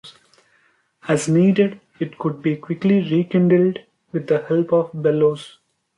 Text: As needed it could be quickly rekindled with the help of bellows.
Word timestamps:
As 1.07 1.27
needed 1.29 1.79
it 1.99 2.17
could 2.17 2.41
be 2.41 2.55
quickly 2.57 3.01
rekindled 3.07 3.77
with 4.11 4.25
the 4.25 4.41
help 4.47 4.73
of 4.73 4.89
bellows. 4.95 5.59